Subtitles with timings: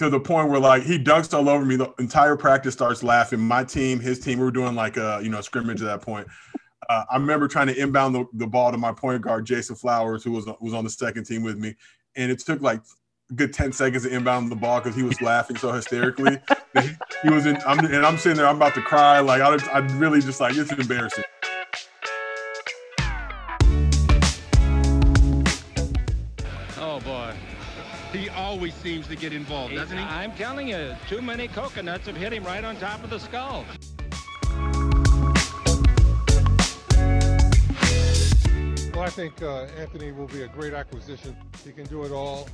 [0.00, 1.76] to the point where like he dunks all over me.
[1.76, 3.38] The entire practice starts laughing.
[3.38, 6.26] My team, his team, we were doing like a you know scrimmage at that point.
[6.88, 10.24] Uh, I remember trying to inbound the, the ball to my point guard Jason Flowers,
[10.24, 11.76] who was was on the second team with me,
[12.16, 12.80] and it took like
[13.30, 16.38] a good ten seconds to inbound the ball because he was laughing so hysterically.
[16.80, 16.88] he,
[17.22, 19.20] he, was in, I'm, and I'm sitting there, I'm about to cry.
[19.20, 21.24] Like I, I really just like it's embarrassing.
[28.70, 30.04] Always seems to get involved, doesn't he?
[30.04, 33.64] I'm telling you, too many coconuts have hit him right on top of the skull.
[38.92, 41.36] Well, I think uh, Anthony will be a great acquisition.
[41.64, 42.48] He can do it all.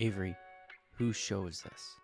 [0.00, 0.36] Avery,
[0.96, 1.97] whose show is this?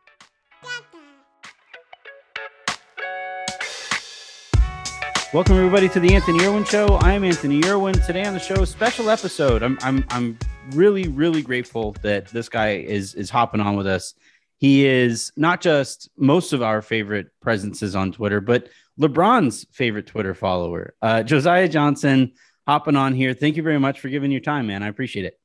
[5.34, 6.97] Welcome everybody to the Anthony Irwin Show.
[7.01, 7.95] I'm Anthony Irwin.
[7.95, 9.65] Today on the show, special episode.
[9.65, 10.38] I'm I'm I'm
[10.70, 14.15] really really grateful that this guy is is hopping on with us.
[14.59, 18.68] He is not just most of our favorite presences on Twitter, but
[19.01, 23.35] LeBron's favorite Twitter follower, uh, Josiah Johnson, hopping on here.
[23.35, 24.85] Thank you very much for giving your time, man.
[24.85, 25.40] I appreciate it.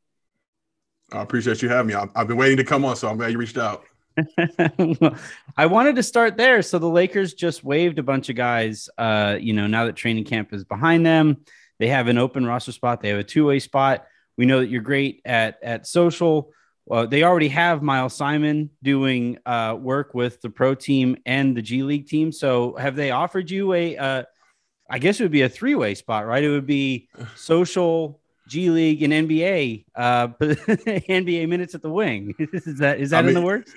[1.11, 1.95] I appreciate you having me.
[1.95, 3.85] I've been waiting to come on, so I'm glad you reached out.
[5.57, 6.61] I wanted to start there.
[6.61, 8.89] So the Lakers just waived a bunch of guys.
[8.97, 11.37] Uh, you know, now that training camp is behind them,
[11.79, 13.01] they have an open roster spot.
[13.01, 14.05] They have a two-way spot.
[14.37, 16.51] We know that you're great at at social.
[16.85, 21.61] Well, they already have Miles Simon doing uh, work with the pro team and the
[21.61, 22.31] G League team.
[22.31, 23.97] So have they offered you a?
[23.97, 24.23] Uh,
[24.89, 26.43] I guess it would be a three-way spot, right?
[26.43, 29.85] It would be social, G League, and NBA.
[29.95, 32.33] Uh, NBA minutes at the wing.
[32.39, 33.71] is that is that I mean, in the works?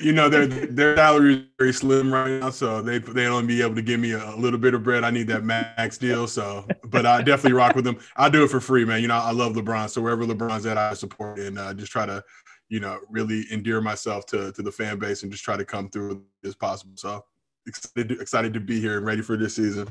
[0.00, 3.62] You know their their salary is very slim right now, so they they only be
[3.62, 5.04] able to give me a, little bit of bread.
[5.04, 7.98] I need that max deal, so but I definitely rock with them.
[8.16, 9.00] I do it for free, man.
[9.00, 12.04] You know I love LeBron, so wherever LeBron's at, I support and uh, just try
[12.06, 12.22] to
[12.68, 15.88] you know really endear myself to to the fan base and just try to come
[15.88, 16.92] through as possible.
[16.96, 17.24] So
[17.66, 19.88] excited excited to be here and ready for this season.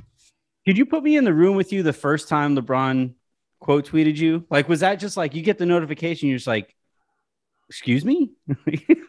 [0.66, 3.14] Did you put me in the room with you the first time LeBron
[3.60, 4.46] quote tweeted you?
[4.52, 6.76] Like was that just like you get the notification, you're just like
[7.70, 8.32] excuse me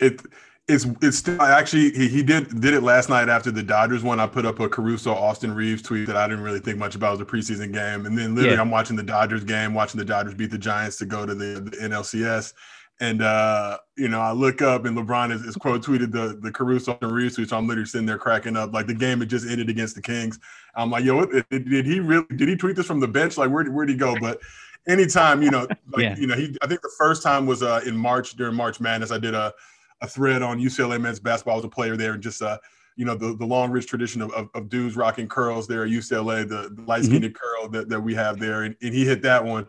[0.00, 0.20] it
[0.66, 4.02] it's it's still I actually he, he did did it last night after the Dodgers
[4.02, 4.18] one.
[4.18, 7.08] I put up a Caruso Austin Reaves tweet that I didn't really think much about.
[7.08, 8.62] It was a preseason game, and then literally yeah.
[8.62, 11.60] I'm watching the Dodgers game, watching the Dodgers beat the Giants to go to the,
[11.60, 12.54] the NLCS.
[13.00, 16.50] And uh, you know, I look up and LeBron is, is quote tweeted the the
[16.50, 17.50] Caruso and Reaves tweet.
[17.50, 18.72] So I'm literally sitting there cracking up.
[18.72, 20.38] Like the game had just ended against the Kings.
[20.74, 23.36] I'm like, yo, did, did he really did he tweet this from the bench?
[23.36, 24.16] Like where where'd he go?
[24.18, 24.40] But
[24.88, 26.16] anytime, you know, like, yeah.
[26.16, 29.10] you know, he I think the first time was uh in March during March Madness.
[29.10, 29.52] I did a
[30.00, 31.54] a thread on UCLA men's basketball.
[31.54, 32.58] I was a player there, and just uh,
[32.96, 35.90] you know, the, the long rich tradition of, of, of dudes rocking curls there at
[35.90, 37.32] UCLA, the, the light skinned mm-hmm.
[37.32, 39.66] curl that, that we have there, and, and he hit that one.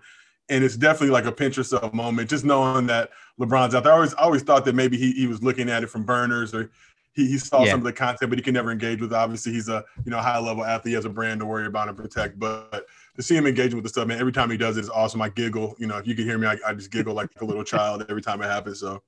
[0.50, 3.10] And it's definitely like a pinch yourself moment, just knowing that
[3.40, 3.94] LeBron's out there.
[3.94, 6.54] I always, I always thought that maybe he, he was looking at it from burners
[6.54, 6.70] or
[7.16, 7.72] he, he saw yeah.
[7.72, 9.14] some of the content, but he can never engage with.
[9.14, 9.16] It.
[9.16, 11.88] Obviously, he's a you know high level athlete, he has a brand to worry about
[11.88, 12.38] and protect.
[12.38, 14.90] But to see him engaging with the stuff, man, every time he does it, it's
[14.90, 15.22] awesome.
[15.22, 15.76] I giggle.
[15.80, 18.06] You know, if you can hear me, I, I just giggle like a little child
[18.10, 18.82] every time it happens.
[18.82, 19.02] So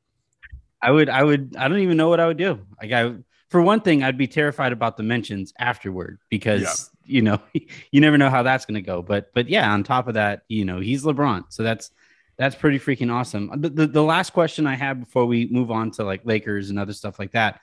[0.82, 2.60] I would, I would, I don't even know what I would do.
[2.82, 3.16] Like I,
[3.50, 7.16] for one thing, I'd be terrified about the mentions afterward because yeah.
[7.16, 7.42] you know
[7.92, 9.02] you never know how that's going to go.
[9.02, 11.92] But but yeah, on top of that, you know he's LeBron, so that's
[12.38, 13.52] that's pretty freaking awesome.
[13.58, 16.78] The, the, the last question I have before we move on to like Lakers and
[16.78, 17.62] other stuff like that,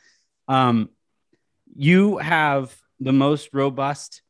[0.49, 0.91] um,
[1.77, 4.23] you have the most robust,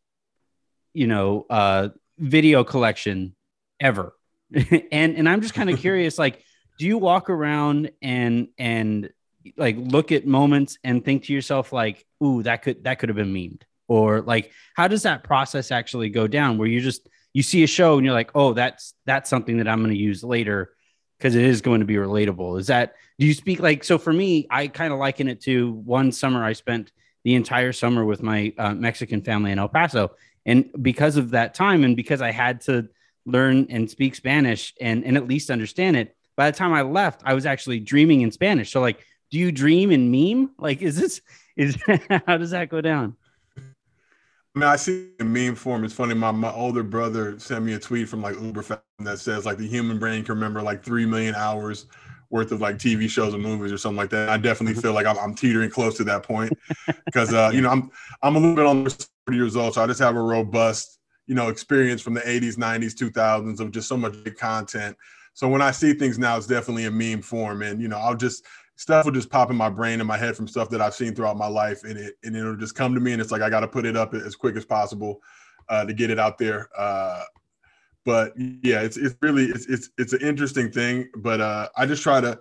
[0.92, 1.88] you know, uh,
[2.18, 3.34] video collection
[3.80, 4.14] ever,
[4.54, 6.42] and and I'm just kind of curious, like
[6.78, 9.10] do you walk around and and
[9.56, 13.16] like look at moments and think to yourself like ooh that could that could have
[13.16, 13.62] been memed.
[13.86, 17.66] Or like how does that process actually go down where you just you see a
[17.66, 20.73] show and you're like oh that's that's something that i'm going to use later
[21.24, 24.12] because it is going to be relatable is that do you speak like so for
[24.12, 26.92] me i kind of liken it to one summer i spent
[27.24, 30.10] the entire summer with my uh, mexican family in el paso
[30.44, 32.86] and because of that time and because i had to
[33.24, 37.22] learn and speak spanish and and at least understand it by the time I left,
[37.24, 38.72] I was actually dreaming in Spanish.
[38.72, 40.50] So like, do you dream in meme?
[40.58, 41.20] Like, is this
[41.56, 41.76] is
[42.26, 43.16] how does that go down?
[44.54, 45.84] I mean, I see in meme form.
[45.84, 46.14] It's funny.
[46.14, 48.64] My my older brother sent me a tweet from like Uber
[49.00, 51.86] that says like the human brain can remember like three million hours
[52.30, 54.28] worth of like TV shows and movies or something like that.
[54.28, 56.52] I definitely feel like I'm, I'm teetering close to that point
[57.04, 57.90] because uh, you know I'm
[58.22, 61.34] I'm a little bit on 30 years old, so I just have a robust you
[61.34, 64.96] know experience from the 80s, 90s, 2000s of just so much content
[65.34, 68.14] so when I see things now, it's definitely a meme form, and you know, I'll
[68.14, 68.44] just
[68.76, 71.14] stuff will just pop in my brain and my head from stuff that I've seen
[71.14, 73.50] throughout my life, and it and it'll just come to me, and it's like I
[73.50, 75.20] got to put it up as quick as possible
[75.68, 76.68] uh, to get it out there.
[76.76, 77.22] Uh,
[78.04, 81.08] but yeah, it's it's really it's it's it's an interesting thing.
[81.16, 82.38] But uh, I just try to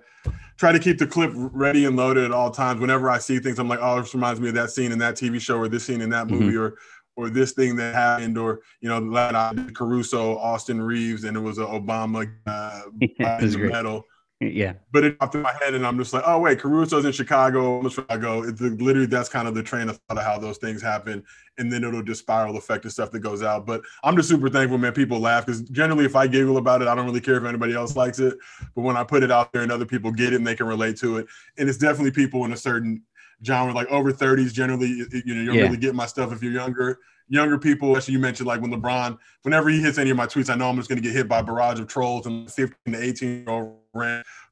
[0.58, 2.82] try to keep the clip ready and loaded at all times.
[2.82, 5.16] Whenever I see things, I'm like, oh, this reminds me of that scene in that
[5.16, 6.36] TV show or this scene in that mm-hmm.
[6.36, 6.64] movie mm-hmm.
[6.64, 6.78] or
[7.16, 11.66] or this thing that happened or you know Caruso, Austin Reaves, and it was an
[11.66, 12.82] Obama uh,
[13.58, 14.06] medal.
[14.40, 14.74] Yeah.
[14.92, 17.80] But it popped in my head, and I'm just like, oh wait, Caruso's in Chicago,
[17.80, 18.44] I'm in Chicago.
[18.44, 21.24] It's literally that's kind of the train of thought of how those things happen,
[21.58, 23.66] and then it'll just spiral effect and stuff that goes out.
[23.66, 24.94] But I'm just super thankful, man.
[24.94, 27.74] People laugh because generally, if I giggle about it, I don't really care if anybody
[27.74, 28.38] else likes it.
[28.76, 30.68] But when I put it out there and other people get it and they can
[30.68, 31.28] relate to it,
[31.58, 33.04] and it's definitely people in a certain
[33.46, 35.64] genre, like over 30s, generally, you know, you'll yeah.
[35.64, 37.00] really get my stuff if you're younger
[37.34, 40.52] younger people, as you mentioned, like when LeBron, whenever he hits any of my tweets,
[40.52, 42.94] I know I'm just going to get hit by a barrage of trolls and 15
[42.94, 43.80] to 18 year old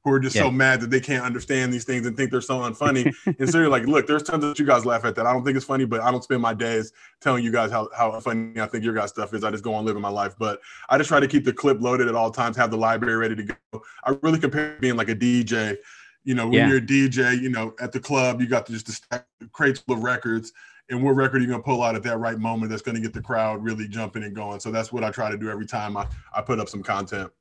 [0.04, 0.42] who are just yeah.
[0.42, 3.12] so mad that they can't understand these things and think they're so unfunny.
[3.38, 5.26] and so you're like, look, there's tons that you guys laugh at that.
[5.26, 7.88] I don't think it's funny, but I don't spend my days telling you guys how,
[7.96, 9.44] how funny I think your guys' stuff is.
[9.44, 10.34] I just go on living my life.
[10.36, 13.16] But I just try to keep the clip loaded at all times, have the library
[13.16, 13.82] ready to go.
[14.04, 15.76] I really compare being like a DJ.
[16.24, 16.68] You know, when yeah.
[16.68, 19.80] you're a DJ, you know, at the club, you got to just the stack crates
[19.80, 20.52] full of records
[20.92, 22.94] and what record are you going to pull out at that right moment that's going
[22.94, 24.60] to get the crowd really jumping and going.
[24.60, 27.32] So that's what I try to do every time I, I put up some content.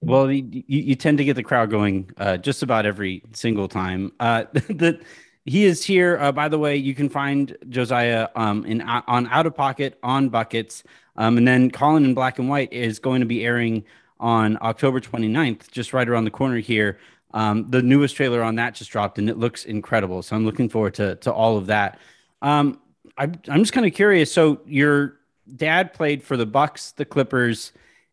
[0.00, 4.12] Well, you, you tend to get the crowd going uh, just about every single time.
[4.20, 5.00] Uh, the,
[5.44, 6.18] he is here.
[6.18, 10.28] Uh, by the way, you can find Josiah um, in on Out of Pocket on
[10.28, 10.84] Buckets.
[11.16, 13.84] Um, and then Colin in Black and White is going to be airing
[14.20, 16.98] on October 29th, just right around the corner here.
[17.32, 20.22] Um, the newest trailer on that just dropped and it looks incredible.
[20.22, 21.98] So I'm looking forward to, to all of that.
[22.40, 22.80] Um,
[23.16, 24.32] I'm I'm just kind of curious.
[24.32, 25.16] So your
[25.56, 27.72] dad played for the Bucks, the Clippers,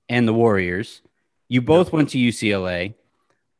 [0.09, 1.01] and the Warriors.
[1.47, 1.93] You both yep.
[1.93, 2.93] went to UCLA.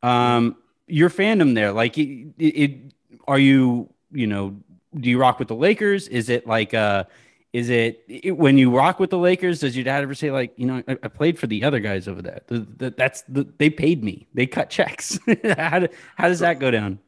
[0.04, 0.56] Um,
[0.88, 2.94] your fandom there, like, it, it,
[3.28, 4.58] are you, you know,
[5.00, 6.08] do you rock with the Lakers?
[6.08, 7.06] Is it like, uh,
[7.54, 9.60] is it, it, when you rock with the Lakers?
[9.60, 12.08] Does your dad ever say like, you know, I, I played for the other guys
[12.08, 12.42] over there?
[12.48, 14.28] The, the, that's the they paid me.
[14.34, 15.20] They cut checks.
[15.58, 17.00] how do, how does that go down?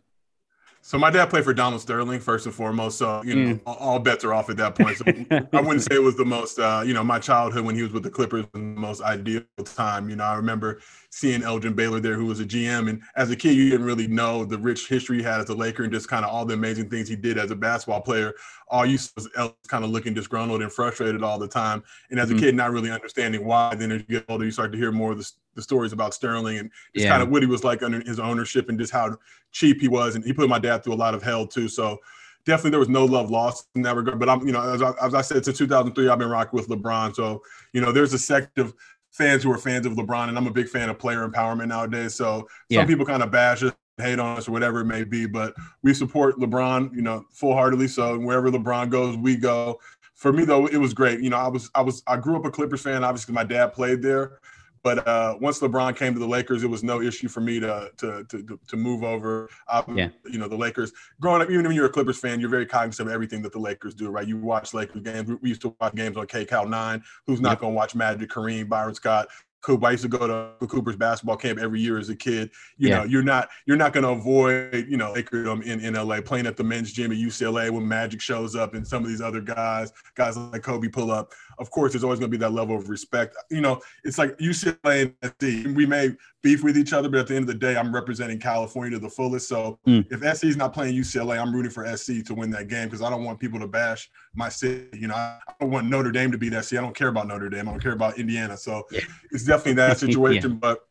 [0.86, 2.98] So my dad played for Donald Sterling first and foremost.
[2.98, 3.62] So you know, mm.
[3.66, 4.98] all bets are off at that point.
[4.98, 5.06] So
[5.54, 7.94] I wouldn't say it was the most, uh, you know, my childhood when he was
[7.94, 10.10] with the Clippers the most ideal time.
[10.10, 13.36] You know, I remember seeing Elgin Baylor there, who was a GM, and as a
[13.38, 16.10] kid, you didn't really know the rich history he had as a Laker and just
[16.10, 18.34] kind of all the amazing things he did as a basketball player.
[18.68, 21.82] All you saw was kind of looking disgruntled and frustrated all the time,
[22.12, 22.40] and as a mm.
[22.40, 23.74] kid, not really understanding why.
[23.74, 26.14] Then as you get older, you start to hear more of the the stories about
[26.14, 27.12] Sterling and just yeah.
[27.12, 29.18] kind of what he was like under his ownership and just how
[29.52, 30.16] cheap he was.
[30.16, 31.68] And he put my dad through a lot of hell too.
[31.68, 32.00] So
[32.46, 34.20] definitely there was no love lost in that regard.
[34.20, 36.68] But I'm, you know, as I, as I said, since 2003, I've been rocking with
[36.68, 37.16] LeBron.
[37.16, 37.42] So,
[37.72, 38.74] you know, there's a sect of
[39.12, 42.16] fans who are fans of LeBron, and I'm a big fan of player empowerment nowadays.
[42.16, 42.80] So yeah.
[42.80, 45.54] some people kind of bash us, hate on us, or whatever it may be, but
[45.84, 47.88] we support LeBron, you know, full heartedly.
[47.88, 49.80] So wherever LeBron goes, we go.
[50.16, 51.20] For me though, it was great.
[51.22, 53.04] You know, I was I was I grew up a Clippers fan.
[53.04, 54.40] Obviously, my dad played there.
[54.84, 57.90] But uh, once LeBron came to the Lakers, it was no issue for me to
[57.98, 59.50] to to, to move over.
[59.70, 60.10] Um, yeah.
[60.26, 60.92] You know, the Lakers.
[61.22, 63.60] Growing up, even when you're a Clippers fan, you're very cognizant of everything that the
[63.60, 64.28] Lakers do, right?
[64.28, 65.32] You watch Lakers games.
[65.42, 67.02] We used to watch games on KCAL nine.
[67.26, 67.60] Who's not yep.
[67.62, 69.30] going to watch Magic, Kareem, Byron Scott?
[69.66, 72.52] I used to go to Cooper's basketball camp every year as a kid.
[72.78, 72.98] You yeah.
[72.98, 76.48] know, you're not you're not going to avoid you know Lakerdom in, in LA playing
[76.48, 79.42] at the men's gym at UCLA when Magic shows up and some of these other
[79.42, 81.32] guys, guys like Kobe pull up.
[81.60, 83.36] Of course, there's always going to be that level of respect.
[83.50, 85.76] You know, it's like UCLA and SC.
[85.76, 86.12] We may
[86.42, 89.00] beef with each other, but at the end of the day, I'm representing California to
[89.00, 89.48] the fullest.
[89.48, 90.06] So mm.
[90.12, 93.02] if SC is not playing UCLA, I'm rooting for SC to win that game because
[93.02, 94.88] I don't want people to bash my city.
[94.94, 96.74] You know, I don't want Notre Dame to beat SC.
[96.74, 97.68] I don't care about Notre Dame.
[97.68, 98.58] I don't care about Indiana.
[98.58, 99.02] So yeah.
[99.32, 100.52] it's definitely that situation.
[100.52, 100.58] yeah.
[100.58, 100.86] But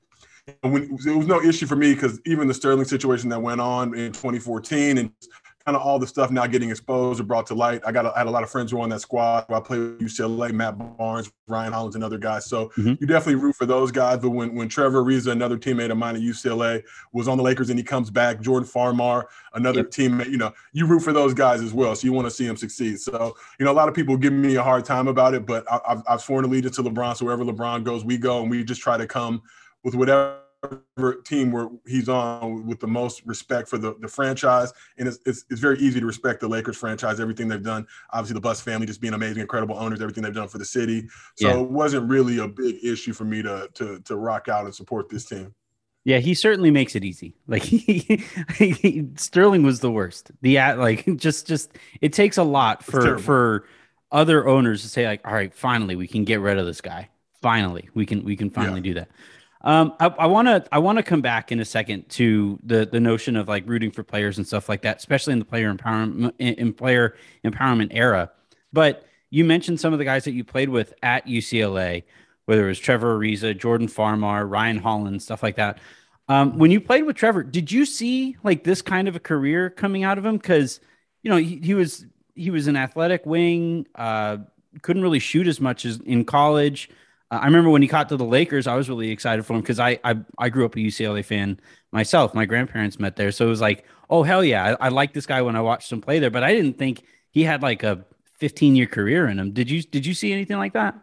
[0.62, 3.94] when there was no issue for me because even the Sterling situation that went on
[3.94, 5.10] in 2014 and
[5.64, 7.82] kind of all the stuff now getting exposed or brought to light.
[7.86, 9.46] I got a, I had a lot of friends who were on that squad.
[9.48, 12.46] I played with UCLA, Matt Barnes, Ryan Hollins, and other guys.
[12.46, 12.94] So mm-hmm.
[13.00, 14.18] you definitely root for those guys.
[14.18, 17.70] But when when Trevor Ariza, another teammate of mine at UCLA, was on the Lakers
[17.70, 19.90] and he comes back, Jordan Farmar, another yep.
[19.90, 21.94] teammate, you know, you root for those guys as well.
[21.94, 23.00] So you want to see them succeed.
[23.00, 25.70] So you know, a lot of people give me a hard time about it, but
[25.70, 27.16] I, I've, I've sworn allegiance to LeBron.
[27.16, 29.42] So wherever LeBron goes, we go, and we just try to come
[29.84, 30.38] with whatever
[31.24, 34.72] team where he's on with the most respect for the, the franchise.
[34.98, 37.86] And it's, it's, it's, very easy to respect the Lakers franchise, everything they've done.
[38.12, 41.08] Obviously, the Buss family just being amazing, incredible owners, everything they've done for the city.
[41.36, 41.60] So yeah.
[41.60, 45.08] it wasn't really a big issue for me to, to, to rock out and support
[45.08, 45.54] this team.
[46.04, 47.34] Yeah, he certainly makes it easy.
[47.46, 48.24] Like he,
[48.56, 50.30] he, Sterling was the worst.
[50.40, 53.66] The at, like just just it takes a lot for for
[54.10, 57.10] other owners to say like, all right, finally we can get rid of this guy.
[57.42, 58.84] Finally, we can we can finally yeah.
[58.84, 59.08] do that.
[59.64, 62.98] Um, I want to I want to come back in a second to the the
[62.98, 66.32] notion of like rooting for players and stuff like that, especially in the player empowerment
[66.38, 67.14] in player
[67.44, 68.32] empowerment era.
[68.72, 72.02] But you mentioned some of the guys that you played with at UCLA.
[72.46, 75.78] whether it was Trevor Ariza, Jordan Farmar, Ryan Hollins, stuff like that.
[76.28, 79.70] Um, when you played with Trevor, did you see like this kind of a career
[79.70, 80.38] coming out of him?
[80.38, 80.80] Because
[81.22, 82.04] you know he, he was
[82.34, 84.38] he was an athletic wing, uh,
[84.80, 86.90] couldn't really shoot as much as in college.
[87.32, 89.62] Uh, I remember when he caught to the Lakers, I was really excited for him
[89.62, 91.58] because I, I I grew up a UCLA fan
[91.90, 92.34] myself.
[92.34, 95.26] My grandparents met there, so it was like, oh hell yeah, I, I like this
[95.26, 96.30] guy when I watched him play there.
[96.30, 98.04] But I didn't think he had like a
[98.38, 99.52] 15 year career in him.
[99.52, 100.94] Did you did you see anything like that?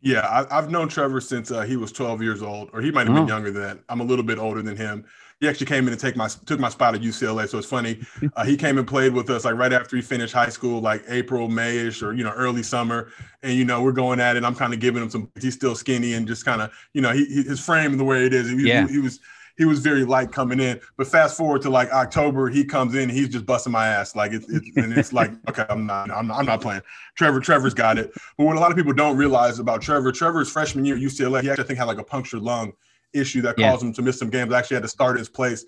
[0.00, 3.06] Yeah, I, have known Trevor since uh, he was 12 years old, or he might
[3.06, 3.20] have oh.
[3.20, 3.78] been younger than that.
[3.88, 5.06] I'm a little bit older than him.
[5.40, 8.00] He actually came in and take my took my spot at UCLA, so it's funny.
[8.36, 11.02] Uh, he came and played with us like right after he finished high school, like
[11.08, 13.10] April, Mayish, or you know early summer.
[13.42, 14.44] And you know we're going at it.
[14.44, 15.30] I'm kind of giving him some.
[15.40, 18.32] He's still skinny and just kind of you know he, his frame the way it
[18.32, 18.48] is.
[18.48, 18.86] He, yeah.
[18.86, 19.20] he, he was
[19.56, 20.80] he was very light coming in.
[20.96, 24.16] But fast forward to like October, he comes in, he's just busting my ass.
[24.16, 26.82] Like it's, it's and it's like, okay, I'm not, I'm not, I'm not playing.
[27.14, 28.12] Trevor, Trevor's got it.
[28.36, 31.42] But what a lot of people don't realize about Trevor, Trevor's freshman year at UCLA,
[31.42, 32.72] he actually I think had like a punctured lung
[33.14, 33.70] issue that yeah.
[33.70, 34.52] caused him to miss some games.
[34.52, 35.64] Actually had to start his place,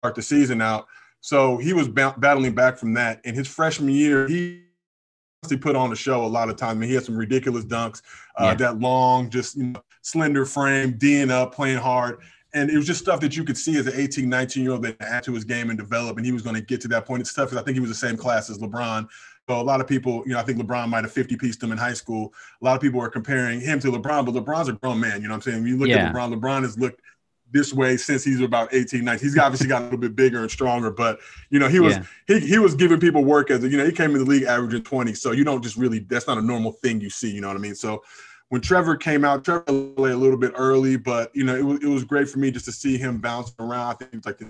[0.00, 0.86] start the season out.
[1.20, 3.20] So he was ba- battling back from that.
[3.24, 4.62] In his freshman year, he
[5.60, 6.76] put on the show a lot of times.
[6.76, 8.02] I mean, he had some ridiculous dunks,
[8.38, 8.54] uh, yeah.
[8.54, 12.18] that long, just you know, slender frame, D'ing up, playing hard
[12.56, 14.82] and it was just stuff that you could see as an 18, 19 year old
[14.82, 17.04] that add to his game and develop, and he was going to get to that
[17.04, 17.20] point.
[17.20, 19.06] It's tough because I think he was the same class as LeBron.
[19.48, 21.70] So a lot of people, you know, I think LeBron might have 50 pieced him
[21.70, 22.34] in high school.
[22.60, 25.22] A lot of people are comparing him to LeBron, but LeBron's a grown man.
[25.22, 25.62] You know what I'm saying?
[25.62, 26.08] When you look yeah.
[26.08, 27.00] at LeBron, LeBron has looked
[27.52, 29.24] this way since he's about 18, 19.
[29.24, 32.04] He's obviously got a little bit bigger and stronger, but you know, he was yeah.
[32.26, 34.42] he he was giving people work as a, you know, he came in the league
[34.42, 35.14] averaging 20.
[35.14, 37.56] So you don't just really that's not a normal thing you see, you know what
[37.56, 37.76] I mean?
[37.76, 38.02] So
[38.48, 41.82] when Trevor came out, Trevor lay a little bit early, but you know, it was
[41.82, 43.90] it was great for me just to see him bouncing around.
[43.90, 44.48] I think it's like the,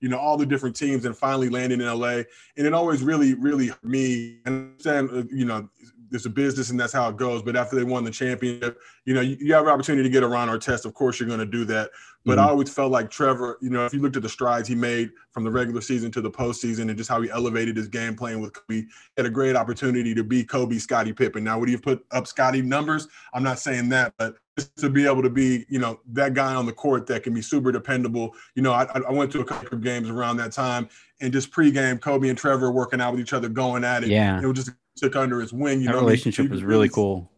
[0.00, 2.22] you know, all the different teams and finally landing in LA.
[2.56, 4.38] And it always really, really hurt me.
[4.44, 5.68] And understand, uh, you know,
[6.12, 7.42] it's a business and that's how it goes.
[7.42, 10.22] But after they won the championship, you know, you, you have an opportunity to get
[10.22, 10.84] a Ron Artest.
[10.84, 11.90] Of course, you're going to do that.
[12.24, 12.46] But mm-hmm.
[12.46, 15.10] I always felt like Trevor, you know, if you looked at the strides he made
[15.30, 18.40] from the regular season to the postseason and just how he elevated his game playing
[18.40, 18.84] with Kobe,
[19.16, 21.44] had a great opportunity to be Kobe, Scottie Pippen.
[21.44, 23.08] Now, would he have put up Scottie numbers?
[23.32, 24.36] I'm not saying that, but
[24.76, 27.42] to be able to be, you know, that guy on the court that can be
[27.42, 28.34] super dependable.
[28.54, 30.88] You know, I, I went to a couple of games around that time
[31.20, 34.10] and just pregame, Kobe and Trevor working out with each other, going at it.
[34.10, 34.40] Yeah.
[34.40, 35.80] It was just took under his wing.
[35.80, 37.30] You that know, relationship was really cool.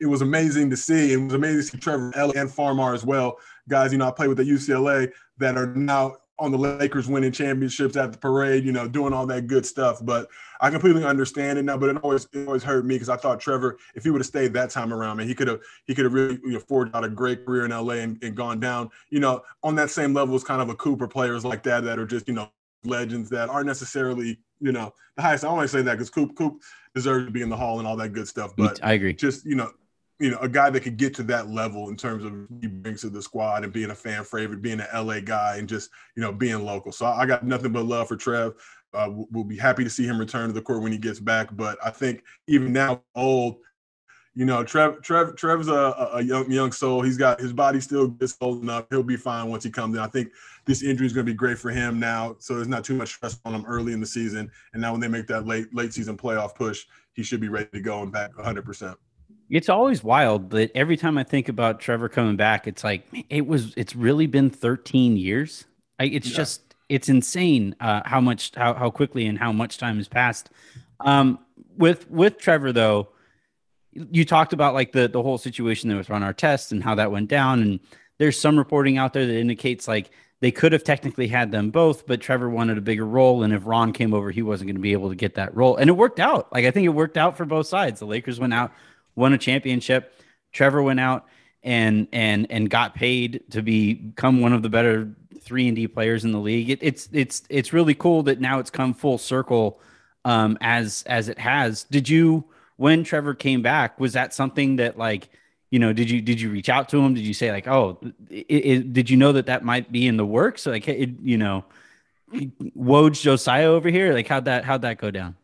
[0.00, 1.12] It was amazing to see.
[1.12, 3.38] It was amazing to see Trevor Ellie and Farmar as well.
[3.68, 7.32] Guys, you know, I played with the UCLA that are now on the Lakers winning
[7.32, 10.04] championships at the parade, you know, doing all that good stuff.
[10.04, 10.28] But
[10.60, 11.78] I completely understand it now.
[11.78, 14.26] But it always it always hurt me because I thought Trevor, if he would have
[14.26, 16.94] stayed that time around, man, he could have he could have really you know, forged
[16.94, 20.12] out a great career in LA and, and gone down, you know, on that same
[20.12, 22.50] level as kind of a Cooper players like that that are just, you know,
[22.84, 25.44] legends that aren't necessarily, you know, the highest.
[25.44, 26.60] I only say that because Coop Coop
[26.94, 28.54] deserves to be in the hall and all that good stuff.
[28.56, 29.14] But I agree.
[29.14, 29.70] Just you know,
[30.18, 33.02] you know, a guy that could get to that level in terms of he brings
[33.02, 36.22] to the squad and being a fan favorite, being an LA guy, and just you
[36.22, 36.92] know being local.
[36.92, 38.54] So I got nothing but love for Trev.
[38.94, 41.54] Uh, we'll be happy to see him return to the court when he gets back.
[41.54, 43.56] But I think even now, old,
[44.34, 47.02] you know, Trev, Trev, Trev's a, a young young soul.
[47.02, 48.86] He's got his body still gets old enough.
[48.88, 50.00] He'll be fine once he comes in.
[50.00, 50.32] I think
[50.64, 53.10] this injury is going to be great for him now, so there's not too much
[53.10, 54.50] stress on him early in the season.
[54.72, 57.68] And now when they make that late late season playoff push, he should be ready
[57.74, 58.64] to go and back 100.
[58.64, 58.96] percent
[59.48, 63.46] It's always wild that every time I think about Trevor coming back, it's like it
[63.46, 63.74] was.
[63.76, 65.64] It's really been 13 years.
[65.98, 66.36] I, it's yeah.
[66.36, 70.50] just it's insane uh, how much how how quickly and how much time has passed.
[71.00, 71.38] Um,
[71.76, 73.08] with with Trevor though
[73.92, 77.10] you talked about like the the whole situation that was Ron Artest and how that
[77.10, 77.80] went down and
[78.18, 80.10] there's some reporting out there that indicates like
[80.40, 83.66] they could have technically had them both but trevor wanted a bigger role and if
[83.66, 85.94] ron came over he wasn't going to be able to get that role and it
[85.94, 88.72] worked out like i think it worked out for both sides the lakers went out
[89.16, 90.12] won a championship
[90.52, 91.26] trevor went out
[91.62, 96.24] and and and got paid to become one of the better three and D players
[96.24, 96.70] in the league.
[96.70, 99.80] It, it's it's it's really cool that now it's come full circle
[100.24, 101.84] um, as as it has.
[101.84, 102.44] Did you
[102.76, 105.28] when Trevor came back, was that something that like,
[105.70, 107.14] you know, did you did you reach out to him?
[107.14, 107.98] Did you say like, oh,
[108.30, 110.66] it, it, did you know that that might be in the works?
[110.66, 111.64] Like, you know,
[112.32, 115.36] Woj Josiah over here, like how'd that how'd that go down?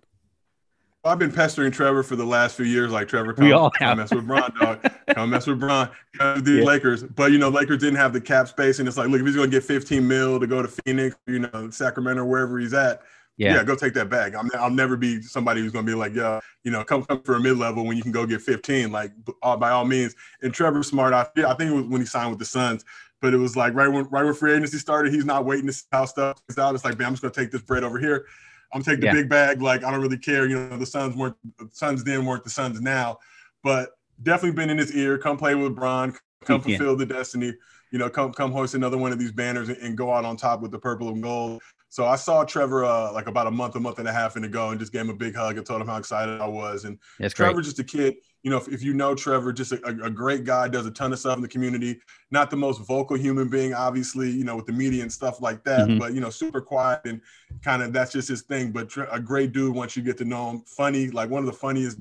[1.05, 2.93] I've been pestering Trevor for the last few years.
[2.93, 4.89] Like Trevor, come, we all come mess with Bron, dog.
[5.09, 5.89] come mess with Bron.
[6.17, 6.65] Come the yeah.
[6.65, 9.27] Lakers, but you know, Lakers didn't have the cap space, and it's like, look, if
[9.27, 12.73] he's going to get 15 mil to go to Phoenix, you know, Sacramento, wherever he's
[12.73, 13.03] at,
[13.37, 13.57] yeah.
[13.57, 14.37] yeah, go take that bag.
[14.37, 17.21] I'm, I'll never be somebody who's going to be like, yeah, you know, come, come
[17.23, 18.93] for a mid level when you can go get 15.
[18.93, 20.15] Like, uh, by all means.
[20.43, 22.85] And Trevor Smart, I, I think it was when he signed with the Suns,
[23.21, 25.73] but it was like right when right when free agency started, he's not waiting to
[25.73, 26.75] see how stuff is out.
[26.77, 28.27] It's like, man, I'm just going to take this bread over here.
[28.73, 29.13] I'm taking the yeah.
[29.13, 29.63] big bag.
[29.63, 30.47] Like, I don't really care.
[30.47, 33.19] You know, the Suns weren't the Suns then weren't the Suns now,
[33.63, 33.91] but
[34.23, 35.19] definitely been in his ear.
[35.19, 36.15] Come play with Bron.
[36.45, 36.99] Come fulfill yeah.
[36.99, 37.55] the destiny.
[37.91, 40.37] You know, come come hoist another one of these banners and, and, go out on
[40.37, 41.61] top with the purple and gold.
[41.91, 44.45] So I saw Trevor uh, like about a month, a month and a half in
[44.45, 46.85] ago, and just gave him a big hug and told him how excited I was.
[46.85, 47.65] And That's Trevor, great.
[47.65, 48.15] just a kid.
[48.43, 51.13] You know, if, if you know Trevor, just a, a, great guy, does a ton
[51.13, 52.01] of stuff in the community.
[52.33, 55.63] Not the most vocal human being, obviously, you know, with the media and stuff like
[55.65, 55.89] that.
[55.89, 55.99] Mm-hmm.
[55.99, 57.21] But you know, super quiet and
[57.63, 58.73] kind of that's just his thing.
[58.73, 60.63] But a great dude once you get to know him.
[60.67, 61.99] Funny, like one of the funniest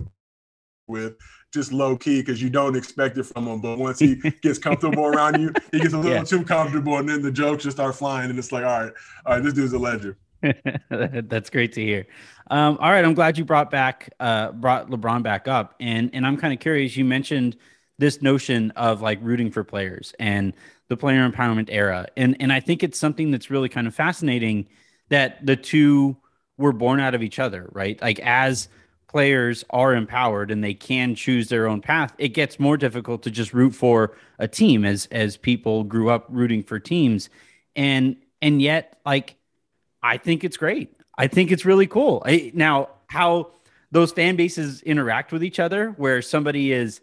[0.87, 1.15] with
[1.53, 3.61] just low key because you don't expect it from him.
[3.61, 6.23] But once he gets comfortable around you, he gets a little yeah.
[6.23, 8.93] too comfortable, and then the jokes just start flying, and it's like, all right,
[9.25, 10.15] all right, this dude's a legend.
[10.89, 12.07] That's great to hear.
[12.49, 16.25] Um, all right, I'm glad you brought back uh, brought LeBron back up, and and
[16.25, 16.95] I'm kind of curious.
[16.97, 17.57] You mentioned
[17.99, 20.53] this notion of like rooting for players and
[20.87, 24.67] the player empowerment era, and and I think it's something that's really kind of fascinating
[25.09, 26.17] that the two
[26.57, 28.01] were born out of each other, right?
[28.01, 28.67] Like as
[29.07, 33.31] players are empowered and they can choose their own path, it gets more difficult to
[33.31, 37.29] just root for a team as as people grew up rooting for teams,
[37.75, 39.35] and and yet like
[40.03, 40.95] I think it's great.
[41.17, 42.23] I think it's really cool.
[42.25, 43.51] I, now, how
[43.91, 47.01] those fan bases interact with each other, where somebody is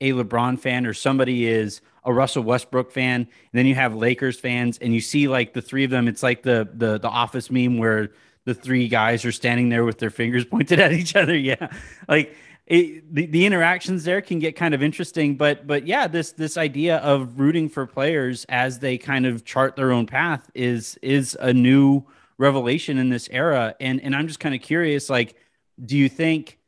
[0.00, 4.38] a LeBron fan or somebody is a Russell Westbrook fan, and then you have Lakers
[4.38, 6.08] fans, and you see like the three of them.
[6.08, 8.10] It's like the the the Office meme where
[8.44, 11.36] the three guys are standing there with their fingers pointed at each other.
[11.36, 11.68] Yeah,
[12.08, 12.34] like
[12.68, 16.58] it, the, the interactions there can get kind of interesting but but yeah this this
[16.58, 21.34] idea of rooting for players as they kind of chart their own path is is
[21.40, 22.04] a new
[22.38, 23.74] revelation in this era.
[23.80, 25.36] And and I'm just kind of curious, like,
[25.84, 26.58] do you think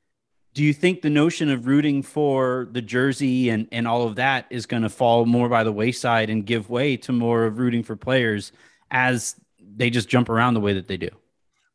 [0.52, 4.46] do you think the notion of rooting for the jersey and and all of that
[4.50, 7.82] is going to fall more by the wayside and give way to more of rooting
[7.82, 8.52] for players
[8.90, 9.36] as
[9.76, 11.10] they just jump around the way that they do?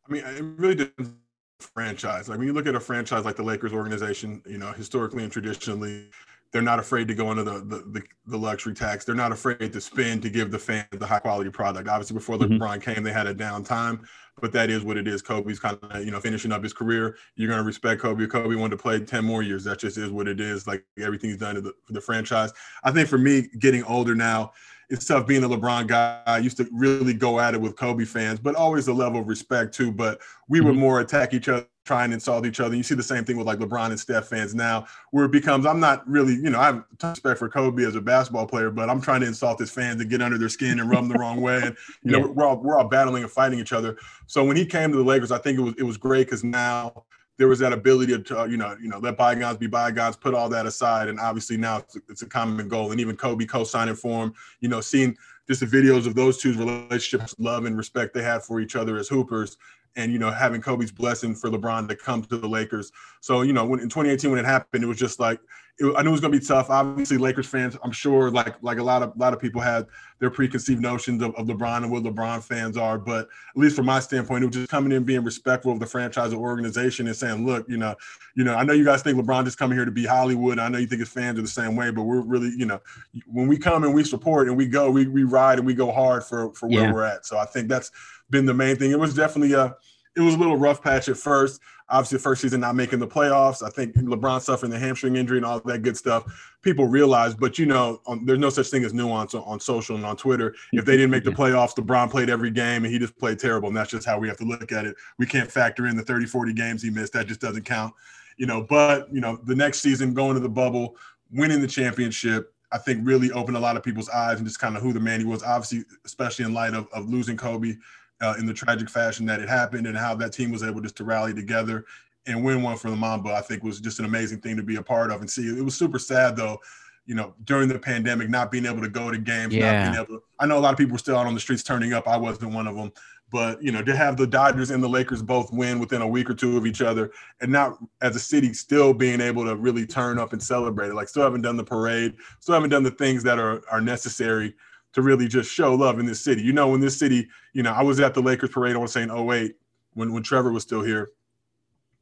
[0.07, 1.11] I mean, it really depends
[1.59, 2.29] franchise.
[2.29, 5.31] Like when you look at a franchise like the Lakers organization, you know, historically and
[5.31, 6.09] traditionally,
[6.55, 9.03] they're not afraid to go into the, the, the, the, luxury tax.
[9.03, 11.89] They're not afraid to spend to give the fans the high quality product.
[11.89, 12.53] Obviously, before mm-hmm.
[12.53, 14.05] LeBron came, they had a downtime,
[14.39, 15.21] but that is what it is.
[15.21, 17.17] Kobe's kind of, you know, finishing up his career.
[17.35, 18.25] You're going to respect Kobe.
[18.27, 19.65] Kobe wanted to play 10 more years.
[19.65, 20.65] That just is what it is.
[20.65, 22.53] Like everything he's done to the, for the franchise.
[22.85, 24.53] I think for me, getting older now,
[24.89, 26.21] it's tough being a LeBron guy.
[26.25, 29.27] I used to really go at it with Kobe fans, but always a level of
[29.27, 29.91] respect too.
[29.91, 30.67] But we mm-hmm.
[30.67, 32.75] would more attack each other try and insult each other.
[32.75, 35.65] You see the same thing with like LeBron and Steph fans now, where it becomes
[35.65, 38.89] I'm not really, you know, I have respect for Kobe as a basketball player, but
[38.89, 41.19] I'm trying to insult his fans and get under their skin and rub them the
[41.19, 41.61] wrong way.
[41.63, 42.19] And you yeah.
[42.19, 43.97] know, we're all we're all battling and fighting each other.
[44.27, 46.43] So when he came to the Lakers, I think it was it was great because
[46.43, 47.05] now
[47.37, 50.33] there was that ability to uh, you know you know let bygones be bygones, put
[50.33, 52.91] all that aside, and obviously now it's a, it's a common goal.
[52.91, 55.15] And even Kobe co-signing for him, you know, seeing
[55.47, 58.97] just the videos of those two's relationships, love and respect they had for each other
[58.97, 59.57] as hoopers,
[59.95, 62.91] and you know having Kobe's blessing for LeBron to come to the Lakers.
[63.21, 65.39] So you know when in 2018 when it happened, it was just like
[65.77, 66.69] it, I knew it was going to be tough.
[66.69, 69.87] Obviously, Lakers fans, I'm sure, like like a lot of a lot of people had
[70.19, 72.97] their preconceived notions of, of LeBron and what LeBron fans are.
[72.97, 75.85] But at least from my standpoint, it was just coming in being respectful of the
[75.85, 77.93] franchise or organization and saying, look, you know,
[78.35, 80.59] you know, I know you guys think LeBron just coming here to be Hollywood.
[80.59, 82.79] I know you think his fans are the same way, but we're really, you know,
[83.27, 85.91] when we come and we support and we go, we we ride and we go
[85.91, 86.93] hard for for where yeah.
[86.93, 87.25] we're at.
[87.25, 87.91] So I think that's
[88.29, 88.91] been the main thing.
[88.91, 89.75] It was definitely a
[90.15, 91.59] it was a little rough patch at first.
[91.87, 93.61] Obviously, first season not making the playoffs.
[93.61, 96.55] I think LeBron suffering the hamstring injury and all that good stuff.
[96.63, 99.95] People realize, but you know, um, there's no such thing as nuance on, on, social
[99.95, 100.55] and on Twitter.
[100.73, 103.67] If they didn't make the playoffs, LeBron played every game and he just played terrible.
[103.67, 104.95] And that's just how we have to look at it.
[105.19, 107.13] We can't factor in the 30, 40 games he missed.
[107.13, 107.93] That just doesn't count.
[108.37, 110.95] You know, but you know, the next season going to the bubble,
[111.31, 114.75] winning the championship, I think really opened a lot of people's eyes and just kind
[114.75, 115.43] of who the man he was.
[115.43, 117.75] Obviously, especially in light of, of losing Kobe
[118.21, 120.95] uh, in the tragic fashion that it happened and how that team was able just
[120.97, 121.85] to rally together
[122.27, 124.77] and win one for the Mamba, I think was just an amazing thing to be
[124.77, 125.47] a part of and see.
[125.47, 126.59] It was super sad though,
[127.05, 129.71] you know, during the pandemic, not being able to go to games, yeah.
[129.71, 131.39] not being able to, I know a lot of people were still out on the
[131.39, 132.07] streets turning up.
[132.07, 132.91] I wasn't one of them.
[133.31, 136.29] But you know, to have the Dodgers and the Lakers both win within a week
[136.29, 139.85] or two of each other, and not as a city still being able to really
[139.85, 142.91] turn up and celebrate it, like still haven't done the parade, still haven't done the
[142.91, 144.53] things that are are necessary
[144.95, 146.41] to really just show love in this city.
[146.41, 148.87] You know, in this city, you know, I was at the Lakers parade, I want
[148.87, 149.53] to say in 08,
[149.93, 151.09] when, when Trevor was still here,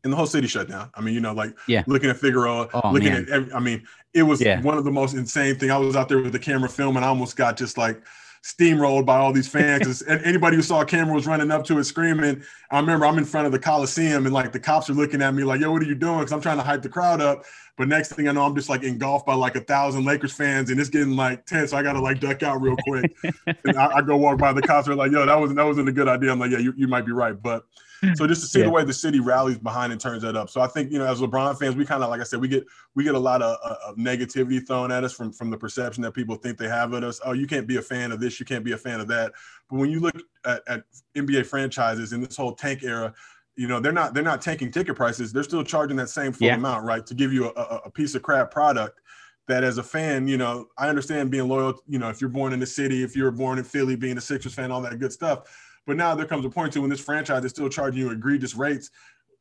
[0.03, 0.91] and the whole city shut down.
[0.93, 1.83] I mean, you know, like yeah.
[1.87, 3.23] looking at Figueroa, oh, looking man.
[3.23, 4.61] at every, I mean, it was yeah.
[4.61, 5.71] one of the most insane thing.
[5.71, 8.03] I was out there with the camera film and I almost got just like
[8.43, 10.01] steamrolled by all these fans.
[10.01, 12.43] And anybody who saw a camera was running up to it screaming.
[12.69, 15.33] I remember I'm in front of the Coliseum and like the cops are looking at
[15.33, 16.19] me like, yo, what are you doing?
[16.19, 17.43] Because I'm trying to hype the crowd up.
[17.77, 20.69] But next thing I know, I'm just like engulfed by like a thousand Lakers fans,
[20.69, 21.71] and it's getting like tense.
[21.71, 23.15] So I gotta like duck out real quick.
[23.65, 25.91] and I, I, go walk by the concert, like, yo, that wasn't that wasn't a
[25.91, 26.31] good idea.
[26.31, 27.65] I'm like, yeah, you, you might be right, but
[28.15, 28.65] so just to see yeah.
[28.65, 30.49] the way the city rallies behind and turns that up.
[30.49, 32.47] So I think you know, as LeBron fans, we kind of like I said, we
[32.47, 35.57] get we get a lot of, uh, of, negativity thrown at us from from the
[35.57, 37.19] perception that people think they have of us.
[37.25, 39.33] Oh, you can't be a fan of this, you can't be a fan of that.
[39.69, 40.83] But when you look at, at
[41.15, 43.13] NBA franchises in this whole tank era,
[43.55, 45.31] you know they're not they're not tanking ticket prices.
[45.31, 46.55] They're still charging that same full yeah.
[46.55, 48.99] amount, right, to give you a, a piece of crap product
[49.47, 52.53] that as a fan, you know, I understand being loyal, you know, if you're born
[52.53, 55.11] in the city, if you're born in Philly, being a Sixers fan, all that good
[55.11, 55.62] stuff.
[55.85, 58.55] But now there comes a point to when this franchise is still charging you egregious
[58.55, 58.89] rates.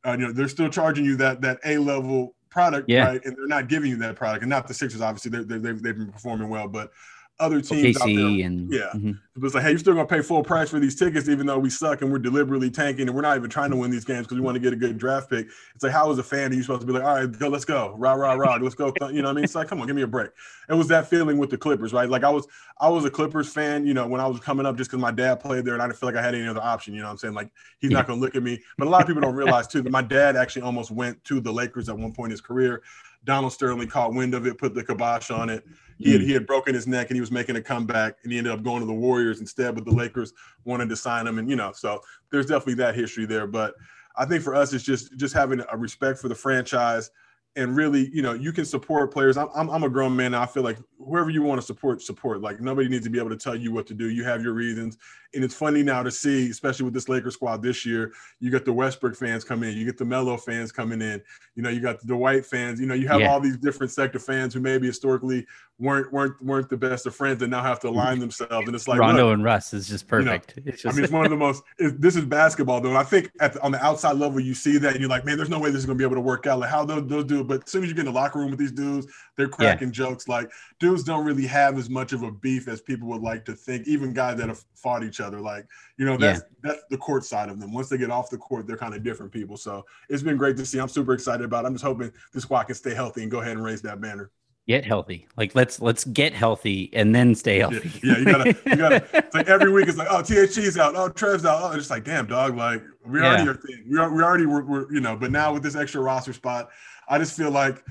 [0.05, 3.07] Uh, you know, they're still charging you that that A level product, yeah.
[3.07, 3.25] right?
[3.25, 4.43] And they're not giving you that product.
[4.43, 6.91] And not the Sixers, obviously, they have they've, they've been performing well, but
[7.39, 8.15] other teams out there.
[8.15, 8.91] And, yeah.
[8.93, 9.09] Mm-hmm.
[9.35, 11.57] It was like, hey, you're still gonna pay full price for these tickets, even though
[11.57, 14.27] we suck and we're deliberately tanking and we're not even trying to win these games
[14.27, 15.47] because we want to get a good draft pick.
[15.73, 17.47] It's like, how as a fan are you supposed to be like, all right, go,
[17.47, 18.93] let's go, rah, rah, rah, let's go.
[19.01, 19.43] You know what I mean?
[19.43, 20.29] It's like, come on, give me a break.
[20.69, 22.07] It was that feeling with the Clippers, right?
[22.07, 22.47] Like I was
[22.79, 25.11] I was a Clippers fan, you know, when I was coming up just because my
[25.11, 26.93] dad played there and I didn't feel like I had any other option.
[26.93, 27.33] You know what I'm saying?
[27.33, 27.97] Like he's yeah.
[27.97, 28.61] not gonna look at me.
[28.77, 31.41] But a lot of people don't realize too that my dad actually almost went to
[31.41, 32.83] the Lakers at one point in his career.
[33.25, 35.63] Donald Sterling caught wind of it, put the kibosh on it.
[35.97, 36.27] He had, hmm.
[36.27, 38.63] he had broken his neck and he was making a comeback and he ended up
[38.63, 40.33] going to the Warriors instead, but the Lakers
[40.65, 41.37] wanted to sign him.
[41.37, 43.47] And, you know, so there's definitely that history there.
[43.47, 43.75] But
[44.15, 47.09] I think for us, it's just just having a respect for the franchise
[47.55, 49.37] and really, you know, you can support players.
[49.37, 50.33] I'm, I'm, I'm a grown man.
[50.33, 52.41] I feel like whoever you want to support, support.
[52.41, 54.09] Like nobody needs to be able to tell you what to do.
[54.09, 54.97] You have your reasons.
[55.35, 58.65] And it's funny now to see, especially with this Lakers squad this year, you got
[58.65, 61.21] the Westbrook fans come in, you get the Melo fans coming in,
[61.55, 63.31] you know, you got the White fans, you know, you have yeah.
[63.31, 65.45] all these different sector fans who maybe historically
[65.79, 67.97] weren't weren't weren't the best of friends and now have to mm-hmm.
[67.97, 68.67] align themselves.
[68.67, 70.53] And it's like Rondo look, and Russ is just perfect.
[70.57, 70.85] You know, just...
[70.85, 71.63] I mean, it's one of the most.
[71.79, 72.95] It, this is basketball, though.
[72.95, 75.37] I think at the, on the outside level, you see that and you're like, man,
[75.37, 76.59] there's no way this is gonna be able to work out.
[76.59, 77.47] Like how those, those do it.
[77.47, 79.89] But as soon as you get in the locker room with these dudes, they're cracking
[79.89, 79.93] yeah.
[79.93, 80.27] jokes.
[80.27, 83.53] Like dudes don't really have as much of a beef as people would like to
[83.53, 83.87] think.
[83.87, 85.65] Even guys that have fought each other, like
[85.97, 86.71] you know, that's yeah.
[86.71, 87.73] that's the court side of them.
[87.73, 89.57] Once they get off the court, they're kind of different people.
[89.57, 90.79] So it's been great to see.
[90.79, 91.65] I'm super excited about.
[91.65, 91.67] It.
[91.67, 94.29] I'm just hoping this squad can stay healthy and go ahead and raise that banner
[94.67, 95.27] get healthy.
[95.37, 97.91] Like let's let's get healthy and then stay healthy.
[98.03, 100.95] Yeah, yeah you gotta you gotta it's like every week it's like, oh THT's out,
[100.95, 101.61] oh Trev's out.
[101.63, 103.27] Oh, it's just like damn dog, like we yeah.
[103.27, 103.85] already are thing.
[103.89, 106.69] We are we already were, we're, you know, but now with this extra roster spot,
[107.07, 107.83] I just feel like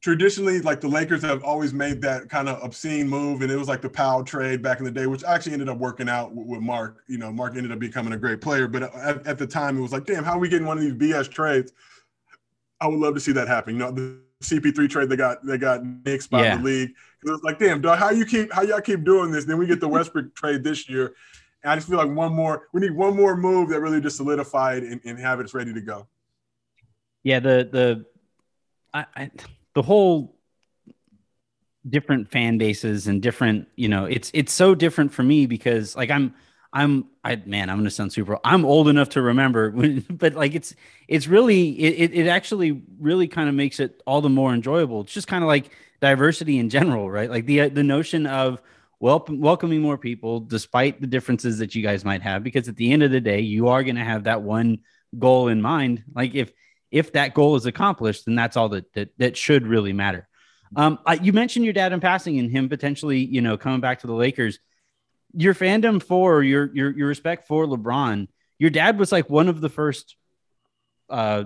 [0.00, 3.68] traditionally, like the Lakers have always made that kind of obscene move, and it was
[3.68, 6.46] like the Powell trade back in the day, which actually ended up working out with,
[6.46, 7.02] with Marc.
[7.06, 9.80] You know, Marc ended up becoming a great player, but at, at, the time, it
[9.80, 11.72] was like, damn, how are we getting one of these BS trades?
[12.80, 13.74] I would love to see that happen.
[13.74, 16.56] You know, the CP3 trade they got they got nixed by yeah.
[16.56, 16.90] the league.
[17.24, 19.44] It was like, damn, dog, how you keep how y'all keep doing this?
[19.44, 21.14] Then we get the Westbrook trade this year.
[21.62, 24.16] And I just feel like one more, we need one more move that really just
[24.16, 26.06] solidified and, and have it ready to go.
[27.22, 28.06] Yeah, the the
[28.94, 29.30] I, I
[29.74, 30.36] the whole
[31.88, 36.10] different fan bases and different, you know, it's it's so different for me because like
[36.10, 36.34] I'm
[36.72, 38.38] I'm I man, I'm gonna sound super.
[38.44, 39.70] I'm old enough to remember,
[40.10, 40.74] but like it's
[41.08, 45.02] it's really it it actually really kind of makes it all the more enjoyable.
[45.02, 47.28] It's just kind of like diversity in general, right?
[47.28, 48.60] Like the the notion of
[49.00, 52.92] welcome welcoming more people despite the differences that you guys might have, because at the
[52.92, 54.78] end of the day, you are gonna have that one
[55.18, 56.04] goal in mind.
[56.14, 56.52] Like if
[56.90, 60.28] if that goal is accomplished, then that's all that that, that should really matter.
[60.76, 64.06] Um, you mentioned your dad in passing and him potentially, you know, coming back to
[64.06, 64.60] the Lakers.
[65.34, 68.28] Your fandom for your your your respect for LeBron.
[68.58, 70.16] Your dad was like one of the first,
[71.08, 71.44] uh,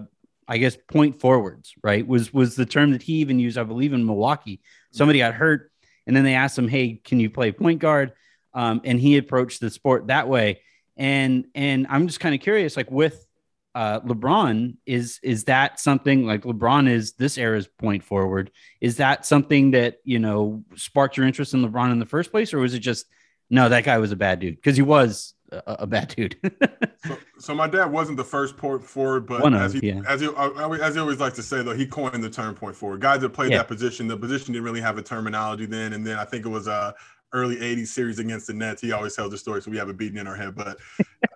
[0.48, 1.74] I guess, point forwards.
[1.82, 2.06] Right?
[2.06, 3.58] Was was the term that he even used?
[3.58, 4.60] I believe in Milwaukee.
[4.92, 5.70] Somebody got hurt,
[6.06, 8.12] and then they asked him, "Hey, can you play point guard?"
[8.54, 10.60] Um, and he approached the sport that way.
[10.96, 13.26] And and I'm just kind of curious, like with
[13.74, 18.52] uh, LeBron is is that something like LeBron is this era's point forward?
[18.80, 22.54] Is that something that you know sparked your interest in LeBron in the first place,
[22.54, 23.06] or was it just
[23.50, 26.36] no, that guy was a bad dude because he was a, a bad dude.
[27.06, 30.02] so, so, my dad wasn't the first point forward, but One as of, he yeah.
[30.06, 33.00] as he as he always likes to say though, he coined the term point forward.
[33.00, 33.58] Guys that played yeah.
[33.58, 36.50] that position, the position didn't really have a terminology then, and then I think it
[36.50, 36.92] was uh
[37.34, 38.80] early 80s series against the Nets.
[38.80, 40.54] He always tells the story, so we have it beaten in our head.
[40.54, 40.78] But,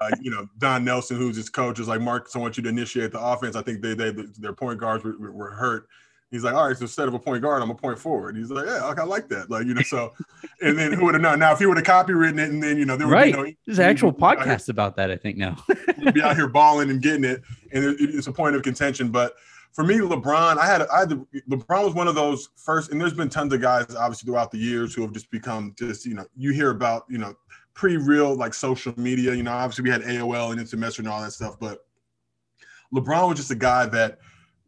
[0.01, 2.63] uh, you know, Don Nelson, who's his coach, is like, Mark, so I want you
[2.63, 3.57] to initiate the offense.
[3.57, 5.89] I think they, they their point guards were, were hurt.
[6.31, 8.37] He's like, all right, so instead of a point guard, I'm a point forward.
[8.37, 9.51] He's like, yeah, I like that.
[9.51, 10.13] Like, you know, so,
[10.61, 11.39] and then who would have known?
[11.39, 13.33] Now, if he would have copywritten it and then, you know, there would right.
[13.35, 13.53] be no.
[13.67, 15.57] There's an actual podcast about that, I think, now.
[16.13, 17.43] be out here balling and getting it.
[17.73, 19.11] And it's a point of contention.
[19.11, 19.35] But,
[19.73, 23.01] for me, LeBron, I had, I had the, LeBron was one of those first, and
[23.01, 26.15] there's been tons of guys obviously throughout the years who have just become just, you
[26.15, 27.35] know, you hear about, you know,
[27.75, 29.35] pre-real like social media.
[29.35, 31.87] You know, obviously we had AOL and instant messenger and all that stuff, but
[32.93, 34.19] LeBron was just a guy that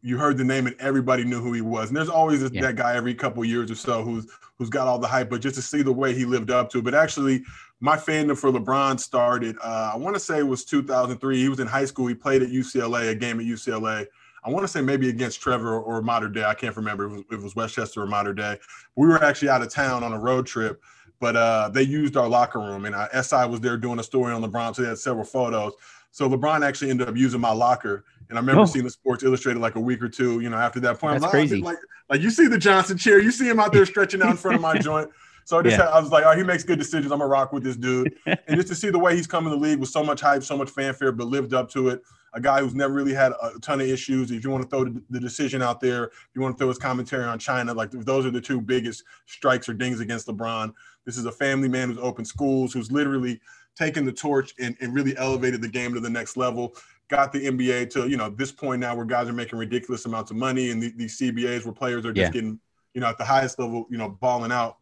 [0.02, 1.88] you heard the name and everybody knew who he was.
[1.88, 2.62] And there's always this, yeah.
[2.62, 5.56] that guy every couple years or so who's who's got all the hype, but just
[5.56, 6.84] to see the way he lived up to it.
[6.84, 7.42] But actually,
[7.80, 9.56] my fandom for LeBron started.
[9.62, 11.38] Uh, I want to say it was 2003.
[11.38, 12.06] He was in high school.
[12.06, 14.06] He played at UCLA, a game at UCLA.
[14.42, 16.44] I want to say maybe against Trevor or, or Mater Dei.
[16.44, 17.04] I can't remember.
[17.04, 18.58] It was, it was Westchester or Mater Dei.
[18.96, 20.82] We were actually out of town on a road trip,
[21.20, 24.32] but uh, they used our locker room, and uh, SI was there doing a story
[24.32, 25.74] on LeBron, so they had several photos.
[26.10, 28.66] So LeBron actually ended up using my locker, and I remember oh.
[28.66, 31.20] seeing the Sports Illustrated like a week or two, you know, after that point.
[31.20, 31.60] That's like, oh, crazy.
[31.60, 34.36] Like, like you see the Johnson chair, you see him out there stretching out in
[34.36, 35.10] front of my joint.
[35.44, 35.86] So I just yeah.
[35.86, 37.10] had, I was like, oh, he makes good decisions.
[37.10, 39.50] I'm gonna rock with this dude, and just to see the way he's come in
[39.50, 42.02] the league with so much hype, so much fanfare, but lived up to it.
[42.32, 44.30] A guy who's never really had a ton of issues.
[44.30, 46.78] If you want to throw the, decision out there, if you want to throw his
[46.78, 50.72] commentary on China, like those are the two biggest strikes or dings against LeBron.
[51.04, 53.40] This is a family man who's opened schools, who's literally
[53.76, 56.76] taken the torch and, and really elevated the game to the next level.
[57.10, 60.30] Got the NBA to you know this point now where guys are making ridiculous amounts
[60.30, 62.30] of money, and the, these CBAs where players are just yeah.
[62.30, 62.60] getting
[62.94, 64.76] you know at the highest level, you know, balling out,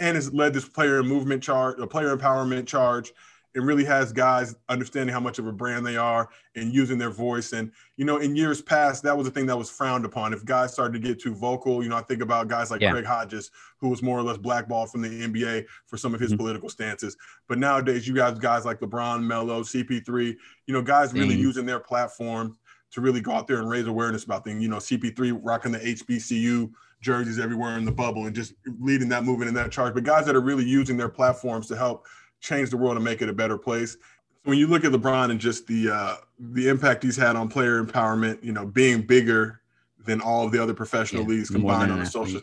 [0.00, 3.12] and has led this player movement charge, a uh, player empowerment charge
[3.54, 7.10] it really has guys understanding how much of a brand they are and using their
[7.10, 7.52] voice.
[7.52, 10.32] And, you know, in years past, that was a thing that was frowned upon.
[10.32, 12.92] If guys started to get too vocal, you know, I think about guys like yeah.
[12.92, 16.30] Craig Hodges, who was more or less blackballed from the NBA for some of his
[16.30, 16.38] mm-hmm.
[16.38, 17.16] political stances.
[17.48, 20.36] But nowadays, you guys, guys like LeBron, Melo, CP3,
[20.66, 21.42] you know, guys really mm-hmm.
[21.42, 22.56] using their platform
[22.92, 24.62] to really go out there and raise awareness about things.
[24.62, 29.24] You know, CP3 rocking the HBCU jerseys everywhere in the bubble and just leading that
[29.24, 29.94] movement in that charge.
[29.94, 32.06] But guys that are really using their platforms to help
[32.40, 33.96] change the world and make it a better place.
[34.44, 37.84] When you look at LeBron and just the uh, the impact he's had on player
[37.84, 39.60] empowerment, you know, being bigger
[40.06, 42.40] than all of the other professional yeah, leagues combined on the social,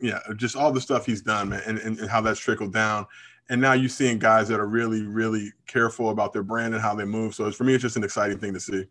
[0.00, 3.06] yeah, just all the stuff he's done, man, and, and, and how that's trickled down.
[3.48, 6.96] And now you're seeing guys that are really, really careful about their brand and how
[6.96, 7.32] they move.
[7.32, 8.86] So it's, for me, it's just an exciting thing to see.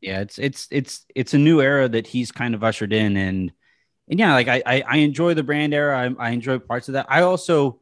[0.00, 3.52] Yeah, it's it's it's it's a new era that he's kind of ushered in, and
[4.08, 6.12] and yeah, like I I, I enjoy the brand era.
[6.18, 7.06] I, I enjoy parts of that.
[7.08, 7.80] I also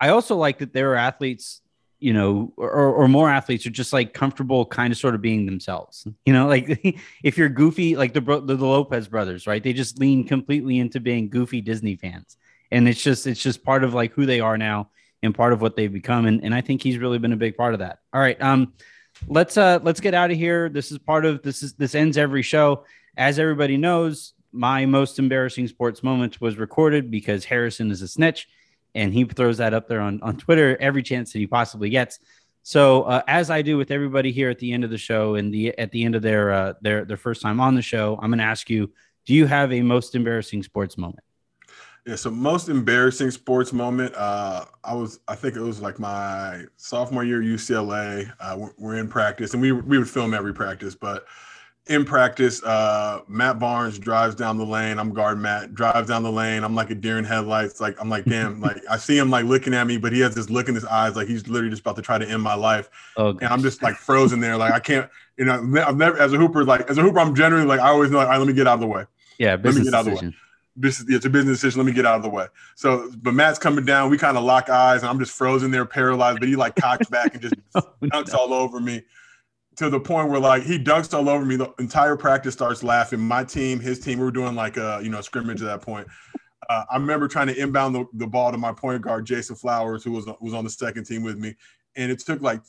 [0.00, 1.60] I also like that there are athletes,
[1.98, 5.44] you know, or, or more athletes are just like comfortable, kind of sort of being
[5.44, 6.06] themselves.
[6.24, 9.62] You know, like if you're goofy, like the, the the Lopez brothers, right?
[9.62, 12.38] They just lean completely into being goofy Disney fans,
[12.70, 14.88] and it's just it's just part of like who they are now
[15.22, 16.24] and part of what they've become.
[16.26, 17.98] And and I think he's really been a big part of that.
[18.14, 18.72] All right, um,
[19.28, 20.70] let's uh let's get out of here.
[20.70, 22.84] This is part of this is this ends every show.
[23.18, 28.48] As everybody knows, my most embarrassing sports moment was recorded because Harrison is a snitch
[28.94, 32.18] and he throws that up there on, on Twitter every chance that he possibly gets.
[32.62, 35.52] So uh, as I do with everybody here at the end of the show and
[35.52, 38.30] the at the end of their uh, their their first time on the show, I'm
[38.30, 38.92] going to ask you:
[39.26, 41.24] Do you have a most embarrassing sports moment?
[42.06, 44.14] Yeah, so most embarrassing sports moment.
[44.16, 48.32] Uh, I was, I think it was like my sophomore year UCLA.
[48.40, 51.26] Uh, we're, we're in practice, and we we would film every practice, but
[51.90, 54.98] in practice, uh, Matt Barnes drives down the lane.
[54.98, 56.62] I'm guard Matt, drives down the lane.
[56.62, 57.80] I'm like a deer in headlights.
[57.80, 60.34] Like, I'm like, damn, like I see him like looking at me, but he has
[60.34, 62.54] this look in his eyes, like he's literally just about to try to end my
[62.54, 62.88] life.
[63.16, 64.56] Oh, and I'm just like frozen there.
[64.56, 67.34] Like I can't, you know, I've never, as a hooper, like as a hooper, I'm
[67.34, 69.04] generally like, I always know, like, all right, let me get out of the way.
[69.38, 69.56] Yeah.
[69.60, 70.12] Let me get out decision.
[70.12, 70.34] of the way.
[70.76, 71.80] This is, it's a business decision.
[71.80, 72.46] Let me get out of the way.
[72.76, 74.10] So, but Matt's coming down.
[74.10, 76.38] We kind of lock eyes, and I'm just frozen there, paralyzed.
[76.38, 78.38] But he like cocks back and just oh, dunks no.
[78.38, 79.02] all over me
[79.80, 81.56] to the point where like he dunks all over me.
[81.56, 83.18] The entire practice starts laughing.
[83.18, 86.06] My team, his team, we were doing like a you know scrimmage at that point.
[86.68, 90.04] Uh, I remember trying to inbound the, the ball to my point guard Jason Flowers,
[90.04, 91.56] who was was on the second team with me,
[91.96, 92.60] and it took like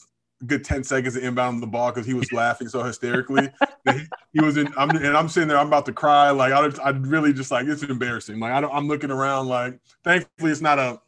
[0.41, 3.49] a good 10 seconds to inbound the ball because he was laughing so hysterically.
[3.89, 3.99] he,
[4.31, 6.31] he, was in, I'm, and I'm sitting there, I'm about to cry.
[6.31, 8.39] Like, I, I really just like, it's embarrassing.
[8.39, 10.99] Like, I am looking around, like, thankfully, it's not a,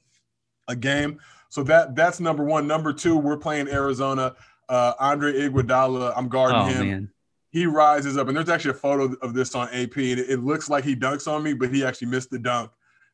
[0.68, 1.20] a game.
[1.50, 2.66] So that that's number one.
[2.66, 4.36] Number two, we're playing Arizona
[4.70, 6.14] uh, Andre Iguodala.
[6.16, 6.90] I'm guarding oh, him.
[6.90, 7.10] Man.
[7.50, 10.40] He rises up, and there's actually a photo of this on AP, and it, it
[10.44, 12.72] looks like he dunks on me, but he actually missed the dunk.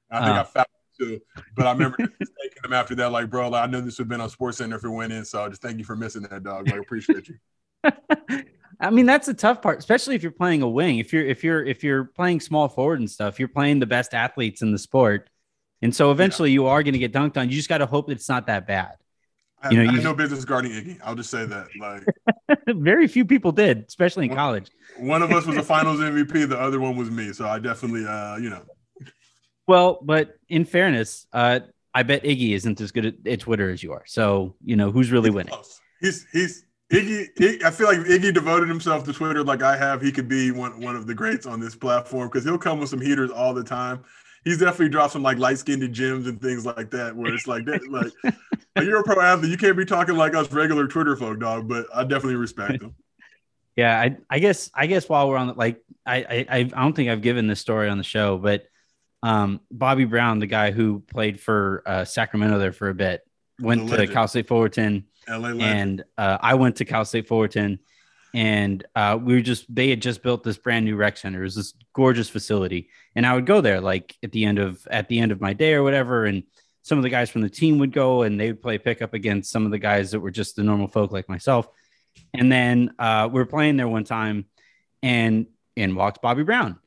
[0.09, 0.39] I think uh.
[0.39, 0.67] I fouled
[0.99, 1.21] too.
[1.55, 4.09] But I remember taking him after that, like, bro, like, I know this would have
[4.09, 5.25] been on Sports Center if it went in.
[5.25, 6.69] So just thank you for missing that, dog.
[6.69, 7.35] Like, appreciate you.
[8.81, 10.99] I mean, that's the tough part, especially if you're playing a wing.
[10.99, 14.13] If you're if you're if you're playing small forward and stuff, you're playing the best
[14.13, 15.29] athletes in the sport.
[15.81, 16.55] And so eventually yeah.
[16.55, 17.49] you are going to get dunked on.
[17.49, 18.95] You just got to hope that it's not that bad.
[19.61, 20.99] I, you know, I you, no business guarding Iggy.
[21.03, 21.67] I'll just say that.
[21.79, 22.03] Like,
[22.67, 24.69] very few people did, especially in one, college.
[24.97, 26.47] One of us was a Finals MVP.
[26.47, 27.33] The other one was me.
[27.33, 28.61] So I definitely, uh, you know.
[29.67, 31.59] Well, but in fairness, uh,
[31.93, 34.03] I bet Iggy isn't as good at, at Twitter as you are.
[34.05, 35.53] So you know who's really he's winning.
[35.53, 35.79] Close.
[35.99, 40.01] He's he's Iggy, Iggy, I feel like Iggy devoted himself to Twitter like I have.
[40.01, 42.89] He could be one one of the greats on this platform because he'll come with
[42.89, 44.03] some heaters all the time
[44.43, 47.65] he's definitely dropped some like light skinned gyms and things like that where it's like
[47.65, 48.33] that like,
[48.75, 49.51] like you're a pro athlete.
[49.51, 52.95] You can't be talking like us regular twitter folk dog but i definitely respect him.
[53.75, 56.93] Yeah, I, I guess I guess while we're on the, like I, I I don't
[56.93, 58.65] think I've given this story on the show, but
[59.23, 63.21] um, Bobby Brown, the guy who played for uh, Sacramento there for a bit,
[63.57, 67.79] went to Cal State Fullerton, and uh, I went to Cal State Fullerton,
[68.33, 71.39] and uh, we were just they had just built this brand new rec center.
[71.39, 74.85] It was this gorgeous facility, and I would go there like at the end of
[74.89, 76.43] at the end of my day or whatever, and
[76.83, 79.51] some of the guys from the team would go and they would play pickup against
[79.51, 81.67] some of the guys that were just the normal folk like myself.
[82.33, 84.45] And then uh, we are playing there one time,
[85.01, 86.77] and in walks Bobby Brown,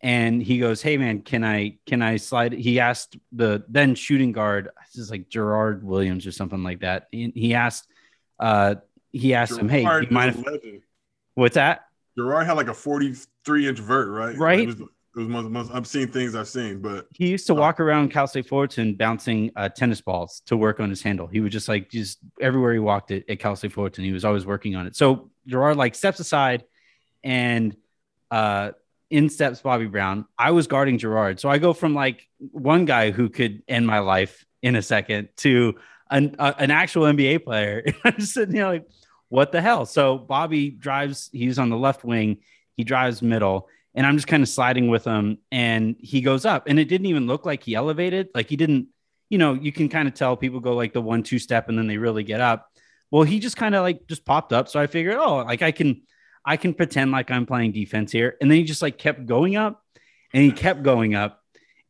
[0.00, 4.32] and he goes, "Hey man, can I can I slide?" He asked the then shooting
[4.32, 7.08] guard, this is like Gerard Williams or something like that.
[7.12, 7.86] He, he asked,
[8.40, 8.76] uh,
[9.12, 10.82] he asked Gerard him, "Hey, you mind if?"
[11.38, 11.82] What's that?
[12.16, 14.36] Gerard had like a forty-three inch vert, right?
[14.36, 14.60] Right.
[14.60, 17.56] It was, it was most, most obscene things I've seen, but he used to uh,
[17.60, 21.28] walk around Cal State Fullerton bouncing uh, tennis balls to work on his handle.
[21.28, 24.24] He would just like just everywhere he walked at, at Cal State Fullerton, he was
[24.24, 24.96] always working on it.
[24.96, 26.64] So Gerard like steps aside
[27.22, 27.76] and
[28.32, 28.72] uh
[29.08, 30.26] in steps Bobby Brown.
[30.36, 31.38] I was guarding Gerard.
[31.38, 35.28] So I go from like one guy who could end my life in a second
[35.38, 35.76] to
[36.10, 37.84] an, uh, an actual NBA player.
[38.04, 38.86] I'm just sitting there like,
[39.28, 39.86] what the hell?
[39.86, 42.38] So Bobby drives, he's on the left wing,
[42.76, 46.68] he drives middle, and I'm just kind of sliding with him, and he goes up.
[46.68, 48.28] And it didn't even look like he elevated.
[48.34, 48.88] Like he didn't,
[49.28, 51.78] you know, you can kind of tell people go like the one, two step and
[51.78, 52.70] then they really get up.
[53.10, 54.68] Well, he just kind of like just popped up.
[54.68, 56.02] So I figured, oh, like I can
[56.44, 58.36] I can pretend like I'm playing defense here.
[58.40, 59.82] And then he just like kept going up
[60.32, 61.42] and he kept going up.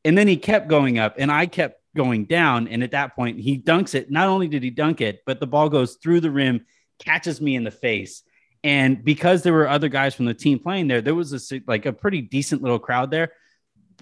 [0.04, 2.68] And then he kept going up and I kept going down.
[2.68, 4.10] And at that point, he dunks it.
[4.10, 6.66] Not only did he dunk it, but the ball goes through the rim,
[6.98, 8.22] catches me in the face.
[8.64, 11.86] And because there were other guys from the team playing there, there was a like
[11.86, 13.32] a pretty decent little crowd there.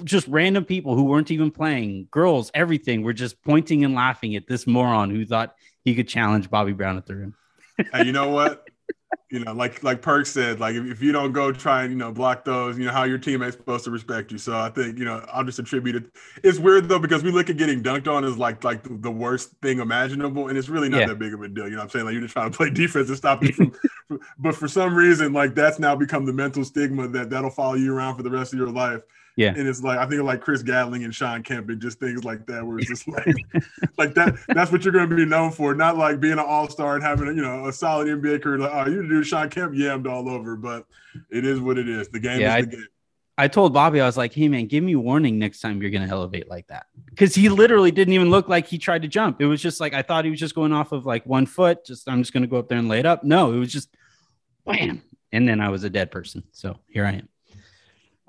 [0.04, 4.46] Just random people who weren't even playing, girls, everything were just pointing and laughing at
[4.46, 5.54] this moron who thought
[5.84, 7.34] he could challenge Bobby Brown at the rim.
[8.04, 8.65] you know what?
[9.30, 11.98] You know, like like Perk said, like if, if, you don't go try and you
[11.98, 14.38] know block those, you know how your teammates supposed to respect you.
[14.38, 16.04] So I think you know I'll just attribute it.
[16.42, 19.50] It's weird though because we look at getting dunked on as like like the, worst
[19.62, 21.06] thing imaginable, and it's really not yeah.
[21.06, 21.64] that big of a deal.
[21.64, 22.04] You know what I'm saying?
[22.04, 23.72] Like you're just trying to play defense and stop it from.
[24.38, 27.94] but for some reason, like that's now become the mental stigma that that'll follow you
[27.94, 29.02] around for the rest of your life.
[29.36, 29.52] Yeah.
[29.54, 32.46] And it's like I think like Chris Gatling and Shawn Kemp and just things like
[32.46, 33.36] that where it's just like
[33.98, 37.04] like that that's what you're gonna be known for, not like being an all-star and
[37.04, 38.58] having a, you know a solid NBA career.
[38.58, 40.86] Like, oh, you do Shawn Kemp yammed all over, but
[41.30, 42.08] it is what it is.
[42.08, 42.86] The game yeah, is the I, game.
[43.38, 46.08] I told Bobby, I was like, hey man, give me warning next time you're gonna
[46.08, 46.86] elevate like that.
[47.14, 49.42] Cause he literally didn't even look like he tried to jump.
[49.42, 51.84] It was just like I thought he was just going off of like one foot,
[51.84, 53.22] just I'm just gonna go up there and lay it up.
[53.22, 53.94] No, it was just
[54.64, 55.02] bam.
[55.30, 56.44] And then I was a dead person.
[56.52, 57.28] So here I am.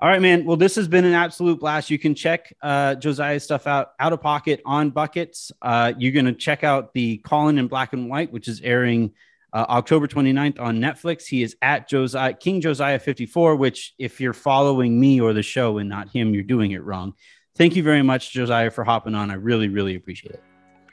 [0.00, 0.44] All right, man.
[0.44, 1.90] Well, this has been an absolute blast.
[1.90, 5.50] You can check uh, Josiah's stuff out out of pocket on buckets.
[5.60, 9.12] Uh, you're going to check out the Colin in Black and White, which is airing
[9.52, 11.26] uh, October 29th on Netflix.
[11.26, 15.78] He is at Josiah King Josiah 54, which if you're following me or the show
[15.78, 17.14] and not him, you're doing it wrong.
[17.56, 19.32] Thank you very much, Josiah, for hopping on.
[19.32, 20.42] I really, really appreciate it.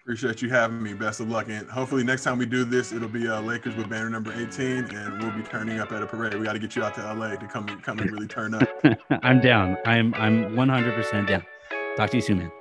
[0.06, 0.94] Appreciate you having me.
[0.94, 1.48] Best of luck.
[1.50, 4.96] And hopefully next time we do this, it'll be uh, Lakers with banner number 18
[4.96, 6.36] and we'll be turning up at a parade.
[6.36, 8.70] We got to get you out to LA to come, come and really turn up.
[9.24, 9.78] I'm down.
[9.84, 11.44] I'm, I'm 100% down.
[11.98, 12.52] Talk to you soon, man.